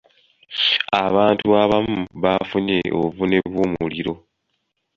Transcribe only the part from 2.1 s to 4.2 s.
baafunye obuvune bw'omuliro.